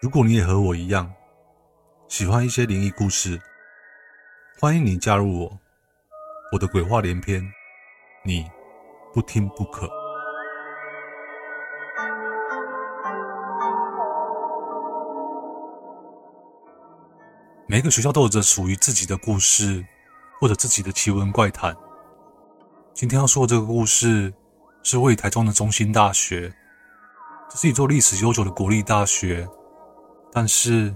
[0.00, 1.12] 如果你也和我一样
[2.08, 3.38] 喜欢一些灵异故事，
[4.58, 5.58] 欢迎你加入我。
[6.52, 7.46] 我的鬼话连篇，
[8.24, 8.50] 你
[9.12, 9.86] 不听不可。
[17.66, 19.84] 每个学校都有着属于自己的故事，
[20.40, 21.76] 或者自己的奇闻怪谈。
[22.94, 24.32] 今天要说的这个故事，
[24.82, 26.50] 是位于台中的中心大学，
[27.50, 29.46] 这是一座历史悠久的国立大学。
[30.32, 30.94] 但是，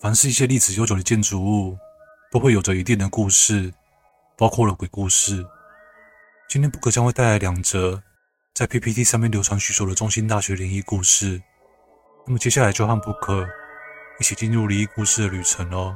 [0.00, 1.76] 凡是一些历史悠久的建筑物，
[2.30, 3.72] 都会有着一定的故事，
[4.36, 5.44] 包括了鬼故事。
[6.48, 8.02] 今天 Book 将会带来两则
[8.54, 11.42] 在 PPT 上面流传许久的中心大学灵异故事。
[12.26, 13.46] 那么接下来就和 Book
[14.20, 15.94] 一起进入灵异故事的旅程喽。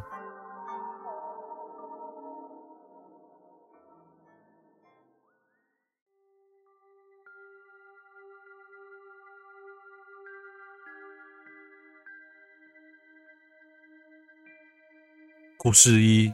[15.58, 16.32] 故事一：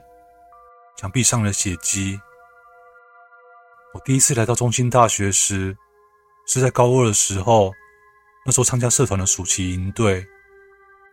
[0.96, 2.20] 墙壁上的血迹。
[3.94, 5.76] 我第一次来到中心大学时，
[6.46, 7.72] 是在高二的时候。
[8.44, 10.26] 那时候参加社团的暑期营队，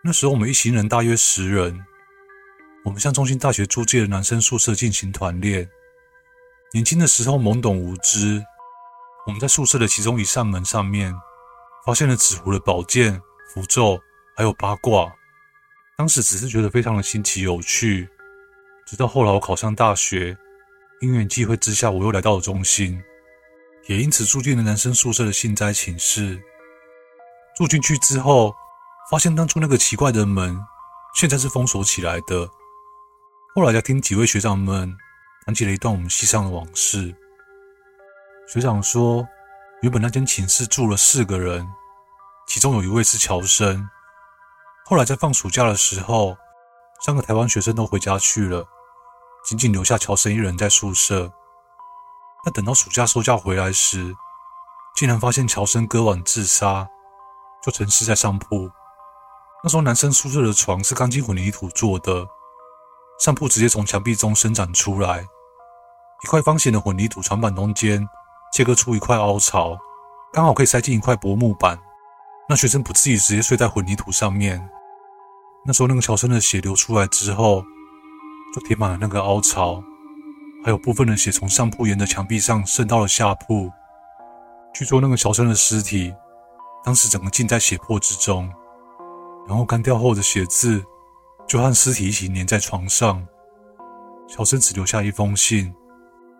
[0.04, 1.86] 那时候我们一行人大约十人。
[2.84, 5.70] 我们向中心大学租借的男生宿舍进行团练。
[6.74, 8.44] 年轻的时候懵懂无知，
[9.28, 11.14] 我们在宿舍的其中一扇门上面
[11.86, 13.22] 发现了纸糊的宝剑、
[13.54, 14.02] 符咒，
[14.36, 15.14] 还有八卦。
[16.00, 18.08] 当时只是觉得非常的新奇有趣，
[18.86, 20.38] 直到后来我考上大学，
[21.02, 23.04] 因缘际会之下，我又来到了中心，
[23.86, 26.42] 也因此住进了男生宿舍的幸灾寝室。
[27.54, 28.56] 住进去之后，
[29.12, 30.58] 发现当初那个奇怪的门，
[31.16, 32.50] 现在是封锁起来的。
[33.54, 34.96] 后来才听几位学长们
[35.46, 37.14] 谈起了一段我们系上的往事。
[38.48, 39.28] 学长说，
[39.82, 41.68] 原本那间寝室住了四个人，
[42.48, 43.90] 其中有一位是乔生。
[44.90, 46.36] 后来在放暑假的时候，
[47.06, 48.68] 三个台湾学生都回家去了，
[49.46, 51.32] 仅仅留下乔生一人在宿舍。
[52.44, 54.16] 但等到暑假收假回来时，
[54.96, 56.88] 竟然发现乔生割腕自杀，
[57.62, 58.68] 就沉尸在上铺。
[59.64, 62.28] 那时候男生宿舍的床是钢筋混凝土做的，
[63.20, 65.24] 上铺直接从墙壁中伸展出来，
[66.24, 68.10] 一块方形的混凝土床板中间
[68.52, 69.78] 切割出一块凹槽，
[70.34, 71.80] 刚好可以塞进一块薄木板。
[72.50, 74.68] 那学生不至于直接睡在混凝土上面。
[75.66, 77.64] 那时候，那个乔生的血流出来之后，
[78.56, 79.84] 就填满了那个凹槽，
[80.64, 83.70] 还有部分的血从上铺沿着墙壁上渗到了下铺。
[84.74, 86.14] 据说那个乔生的尸体
[86.84, 88.50] 当时整个浸在血泊之中，
[89.48, 90.84] 然后干掉后的血渍
[91.48, 93.28] 就和尸体一起粘在床上。
[94.28, 95.74] 乔生只留下一封信，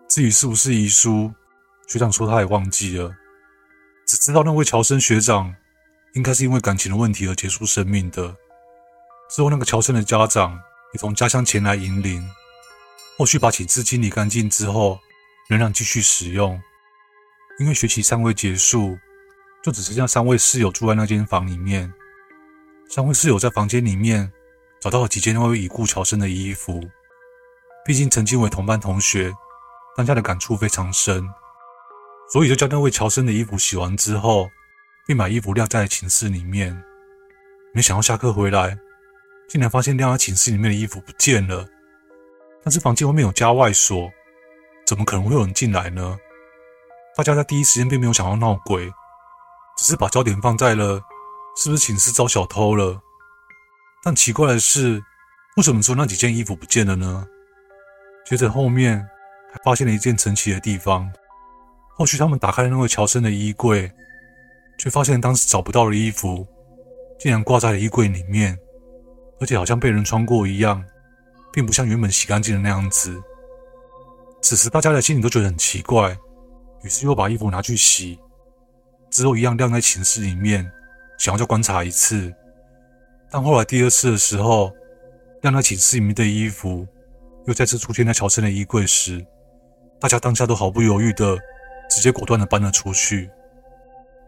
[0.08, 1.30] 至于是不是遗书，
[1.88, 3.12] 学长说他也忘记了，
[4.06, 5.54] 只知道那位乔生学长
[6.14, 8.34] 应该是因为感情的问题而结束生命的。
[9.30, 10.60] 之后，那个乔生的家长
[10.92, 12.28] 也从家乡前来迎灵。
[13.16, 14.98] 后续把寝室清理干净之后，
[15.48, 16.60] 仍然继续使用。
[17.60, 18.98] 因为学期尚未结束，
[19.62, 21.92] 就只剩下三位室友住在那间房里面。
[22.88, 24.32] 三位室友在房间里面
[24.80, 26.82] 找到了几件那位已故乔生的衣服。
[27.84, 29.32] 毕竟曾经为同班同学，
[29.96, 31.24] 当下的感触非常深，
[32.32, 34.50] 所以就将那位乔生的衣服洗完之后，
[35.06, 36.82] 并把衣服晾在寝室里面。
[37.72, 38.76] 没想到下课回来。
[39.50, 41.66] 竟然发现晾在寝室里面的衣服不见了，
[42.62, 44.08] 但是房间外面有加外锁，
[44.86, 46.16] 怎么可能会有人进来呢？
[47.16, 48.88] 大家在第一时间并没有想要闹鬼，
[49.76, 51.02] 只是把焦点放在了
[51.56, 53.02] 是不是寝室遭小偷了。
[54.04, 55.02] 但奇怪的是，
[55.56, 57.26] 为什么说那几件衣服不见了呢？
[58.24, 59.04] 接着后面
[59.52, 61.10] 还发现了一件神奇的地方，
[61.96, 63.90] 后续他们打开了那位乔生的衣柜，
[64.78, 66.46] 却发现当时找不到的衣服，
[67.18, 68.56] 竟然挂在了衣柜里面。
[69.40, 70.84] 而且好像被人穿过一样，
[71.52, 73.20] 并不像原本洗干净的那样子。
[74.42, 76.16] 此时大家的心里都觉得很奇怪，
[76.82, 78.18] 于是又把衣服拿去洗，
[79.10, 80.70] 之后一样晾在寝室里面，
[81.18, 82.32] 想要再观察一次。
[83.30, 84.72] 但后来第二次的时候，
[85.42, 86.86] 晾在寝室里面的衣服
[87.46, 89.24] 又再次出现在乔森的衣柜时，
[89.98, 91.38] 大家当下都毫不犹豫的
[91.88, 93.30] 直接果断的搬了出去。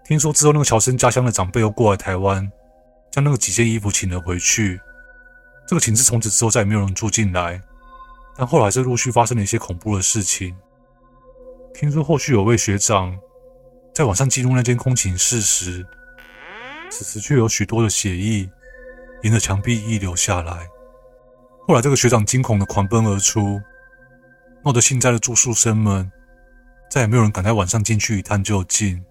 [0.05, 2.51] 听说之后，那个乔森家乡的长辈又过来台湾，
[3.11, 4.81] 将那个几件衣服请了回去。
[5.73, 7.59] 这个寝室从此之后再也没有人住进来，
[8.37, 10.55] 但后来是陆续发生了一些恐怖的事情。
[11.73, 13.19] 听说后续有位学长
[13.95, 15.83] 在晚上进入那间空寝室时，
[16.91, 18.47] 此时却有许多的血液
[19.23, 20.69] 沿着墙壁溢流下来。
[21.67, 23.59] 后来这个学长惊恐的狂奔而出，
[24.63, 26.13] 闹得现在的住宿生们
[26.91, 29.03] 再也没有人敢在晚上进去一探究竟。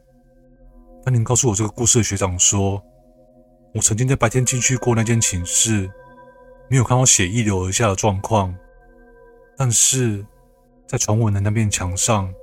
[1.03, 2.79] 当年告诉我这个故事的学长说，
[3.73, 5.89] 我曾经在白天进去过那间寝室，
[6.71, 8.55] 没有看到血溢流而下的状况，
[9.57, 10.25] 但是
[10.87, 12.33] 在传闻的那面墙上，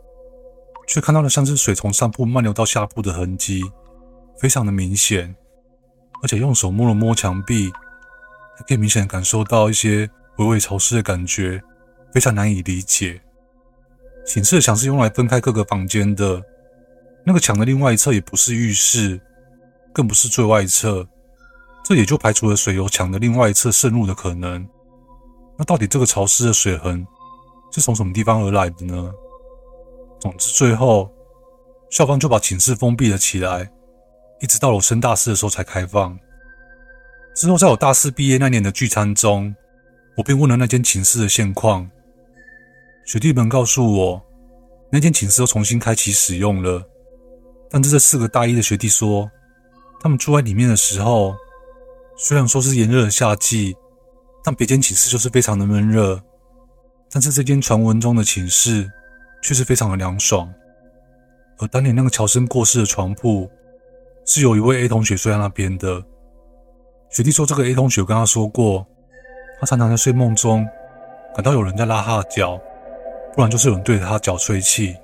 [0.86, 3.62] 却看到了像是水从上铺漫流到下铺的痕迹，
[4.38, 5.34] 非常的明显。
[6.22, 7.72] 而且用手摸了摸墙壁，
[8.58, 11.62] 还可以明显感受到一些微微潮湿的感觉，
[12.12, 13.19] 非常难以理解。
[14.26, 16.42] 寝室的墙是用来分开各个房间的，
[17.25, 19.19] 那个墙的另外一侧也不是浴室，
[19.90, 21.08] 更不是最外侧。
[21.88, 24.69] 这也就排除了水由墙的另外一侧渗入的可能。
[25.56, 27.06] 那到底这个潮湿的水痕
[27.73, 29.11] 是从什么地方而来的呢？
[30.20, 31.11] 总之，最后
[31.88, 33.73] 校方就把寝室封闭了起来，
[34.43, 36.14] 一直到了我升大四的时候才开放。
[37.35, 39.56] 之后，在我大四毕业那年的聚餐中，
[40.19, 41.90] 我便问了那间寝室的现况。
[43.06, 44.23] 学弟们告诉我，
[44.93, 46.87] 那间寝室又重新开启使用了，
[47.70, 49.31] 但是这四个大一的学弟说，
[50.02, 51.35] 他们住在里面的时候。
[52.20, 53.76] 虽然说是炎热的夏季，
[54.42, 56.20] 但别间寝室就是非常的闷热。
[57.12, 58.90] 但是这间传闻中的寝室
[59.40, 60.52] 却是非常的凉爽。
[61.58, 63.48] 而当年那个乔生过世的床铺，
[64.26, 66.02] 是有一位 A 同学睡在那边的。
[67.08, 68.84] 学弟说，这个 A 同学跟他说过，
[69.60, 70.66] 他常常在睡梦中
[71.36, 72.60] 感到有人在拉他的脚，
[73.32, 74.96] 不然就是有人对着他脚吹气。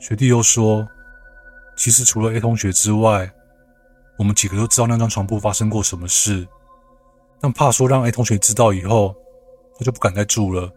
[0.00, 0.86] 学弟又说，
[1.76, 3.30] 其实除了 A 同学之外，
[4.20, 6.46] 我们几个都知道那张床铺发生过什么事，
[7.40, 9.16] 但怕说让 A 同学知道以后，
[9.78, 10.70] 他就不敢再住了。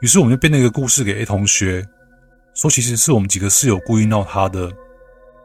[0.00, 1.86] 于是我们就编了一个故事给 A 同学，
[2.54, 4.70] 说其实是我们几个室友故意闹他的，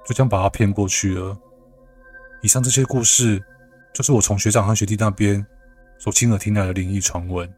[0.06, 1.38] 就这样把他骗过去了。
[2.44, 3.44] 以上这些故事，
[3.94, 5.46] 就是我从学长和学弟那边
[6.00, 7.54] 所亲耳听来的灵异传闻。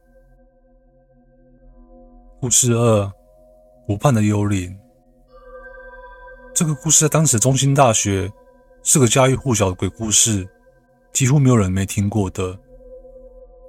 [2.39, 3.11] 故事二：
[3.85, 4.75] 湖畔的幽灵。
[6.55, 8.33] 这个故事在当时中心大学。
[8.85, 10.45] 是个家喻户晓的鬼故事，
[11.13, 12.57] 几乎没有人没听过的。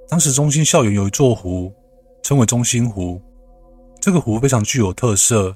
[0.09, 1.73] 当时中心校园有一座湖，
[2.21, 3.21] 称为中心湖。
[4.01, 5.55] 这个湖非常具有特色，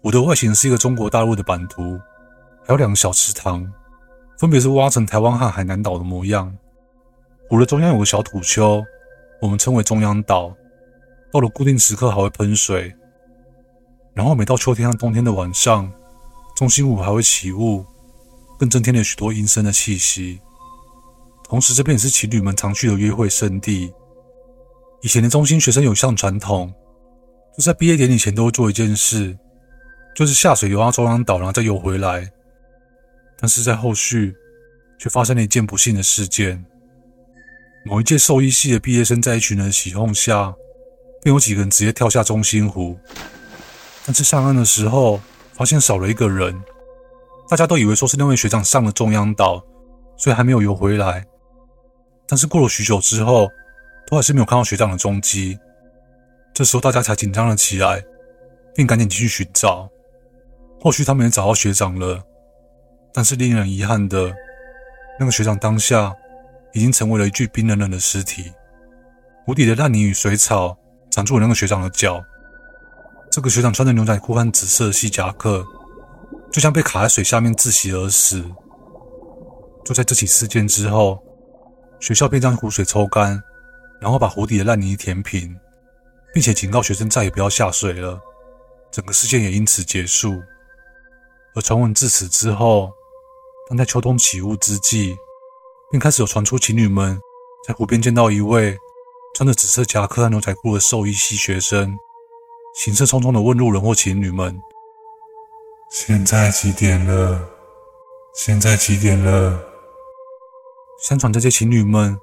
[0.00, 1.98] 湖的外形是一个中国大陆的版图，
[2.64, 3.68] 还有两个小池塘，
[4.38, 6.56] 分别是挖成台湾和海南岛的模样。
[7.48, 8.80] 湖的中央有个小土丘，
[9.42, 10.54] 我们称为中央岛。
[11.32, 12.94] 到了固定时刻还会喷水，
[14.14, 15.92] 然后每到秋天和冬天的晚上，
[16.56, 17.84] 中心湖还会起雾。
[18.58, 20.40] 更增添了许多阴森的气息。
[21.48, 23.90] 同时，这边也是情侣们常去的约会圣地。
[25.00, 26.70] 以前的中心学生有项传统，
[27.56, 29.38] 就在毕业典礼前都会做一件事，
[30.14, 32.30] 就是下水游到中央岛，然后再游回来。
[33.40, 34.34] 但是在后续，
[34.98, 36.62] 却发生了一件不幸的事件。
[37.84, 40.52] 某一届兽医系的毕业生在一群人起哄下，
[41.22, 42.98] 便有几个人直接跳下中心湖。
[44.04, 45.20] 但是上岸的时候，
[45.54, 46.60] 发现少了一个人。
[47.48, 49.64] 大家都以为说是那位学长上了中央岛，
[50.16, 51.24] 所以还没有游回来。
[52.26, 53.48] 但是过了许久之后，
[54.06, 55.58] 都还是没有看到学长的踪迹。
[56.52, 58.04] 这时候大家才紧张了起来，
[58.74, 59.88] 并赶紧继续寻找。
[60.80, 62.22] 后续他们也找到学长了，
[63.14, 64.30] 但是令人遗憾的，
[65.18, 66.14] 那个学长当下
[66.74, 68.52] 已经成为了一具冰冷冷的尸体。
[69.46, 70.76] 湖底的烂泥与水草
[71.10, 72.22] 缠住了那个学长的脚。
[73.30, 75.64] 这个学长穿着牛仔裤和紫色的细夹克。
[76.58, 78.44] 就像被卡在水下面窒息而死。
[79.84, 81.22] 就在这起事件之后，
[82.00, 83.40] 学校便将湖水抽干，
[84.00, 85.56] 然后把湖底的烂泥填平，
[86.34, 88.18] 并且警告学生再也不要下水了。
[88.90, 90.34] 整个事件也因此结束。
[91.54, 92.90] 而传闻自此之后，
[93.68, 95.16] 当在秋冬起雾之际，
[95.92, 97.16] 便开始有传出情侣们
[97.68, 98.76] 在湖边见到一位
[99.36, 101.96] 穿着紫色夹克和牛仔裤的兽医系学生，
[102.74, 104.60] 行色匆匆地问路人或情侣们。
[105.90, 107.48] 现在几点了？
[108.34, 109.58] 现在几点了？
[111.02, 112.20] 相传这些情侣们，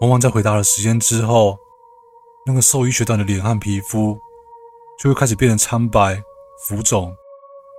[0.00, 1.58] 往往在回答了时间之后，
[2.46, 4.18] 那个兽医学长的脸和皮肤
[4.98, 6.22] 就会开始变得苍白、
[6.66, 7.14] 浮肿，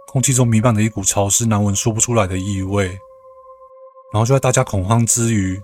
[0.08, 2.90] 空气中弥漫着一股潮湿、难闻、说不出来的异味。
[4.14, 5.60] 然后就在大家恐慌之余，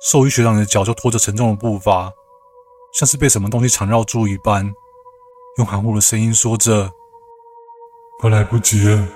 [0.00, 2.12] 兽医学长的脚就拖着沉重的步伐，
[2.92, 4.72] 像是被什么东西缠绕住一般，
[5.58, 6.92] 用含糊的声音说着。
[8.18, 9.06] 快来不及了，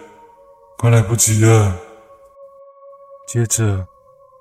[0.77, 1.75] 快来不及了！
[3.27, 3.87] 接着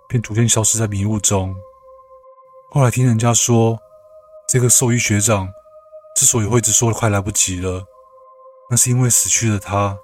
[0.08, 1.56] 便逐渐消失在迷雾中。
[2.72, 3.80] 后来听人家说，
[4.48, 5.48] 这个兽医学长
[6.16, 7.86] 之所以会一直说快来不及了，
[8.70, 9.98] 那是因为死去的他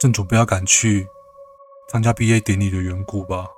[0.00, 1.08] 正准备要赶去
[1.88, 3.48] 参加毕业典礼的缘故吧。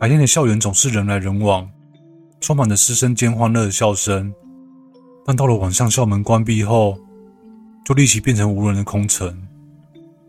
[0.00, 1.68] 白天的校园总是人来人往，
[2.40, 4.32] 充满着师生间欢乐的笑声，
[5.26, 6.96] 但到了晚上，校门关闭后，
[7.84, 9.36] 就立即变成无人的空城。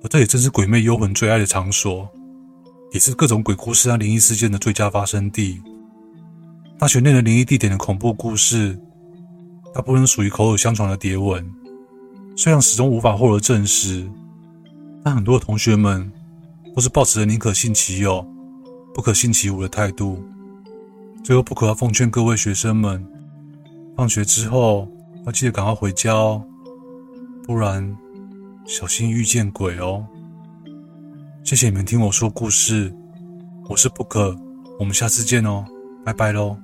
[0.01, 2.09] 而这也正是鬼魅幽魂最爱的场所，
[2.91, 5.61] 也是各种鬼故事和灵异事件的最佳发生地。
[6.79, 8.75] 大学内的灵异地点的恐怖故事，
[9.71, 11.47] 大部分属于口耳相传的谍闻，
[12.35, 14.09] 虽然始终无法获得证实，
[15.03, 16.11] 但很多同学们
[16.73, 18.25] 都是抱持着宁可信其有，
[18.93, 20.23] 不可信其无的态度。
[21.23, 23.05] 最后，不可要奉劝各位学生们，
[23.95, 24.87] 放学之后
[25.25, 26.43] 要记得赶快回家哦，
[27.43, 27.97] 不然
[28.65, 30.05] 小心遇见鬼哦。
[31.43, 32.93] 谢谢你们听我说故事，
[33.67, 34.35] 我是不可，
[34.79, 35.65] 我们下次见哦。
[36.05, 36.57] 拜拜喽。